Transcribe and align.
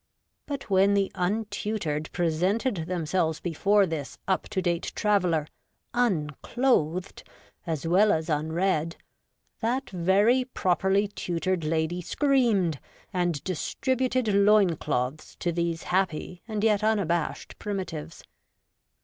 But 0.47 0.67
when 0.67 0.95
the 0.95 1.11
untutored 1.13 2.09
presented 2.11 2.87
themselves 2.87 3.39
be 3.39 3.53
fore 3.53 3.85
this 3.85 4.17
up 4.27 4.49
to 4.49 4.59
date 4.59 4.91
traveller 4.95 5.45
unclothed 5.93 7.21
as 7.67 7.85
well 7.85 8.11
as 8.11 8.27
un 8.27 8.51
read, 8.51 8.95
that 9.59 9.91
very 9.91 10.43
properly 10.45 11.07
tutored 11.07 11.63
lady 11.63 12.01
screamed, 12.01 12.79
and 13.13 13.43
distributed 13.43 14.27
loin 14.29 14.75
cloths 14.75 15.35
to 15.35 15.51
these 15.51 15.83
happy 15.83 16.41
and 16.47 16.63
yet 16.63 16.83
unabashed 16.83 17.59
primitives. 17.59 18.23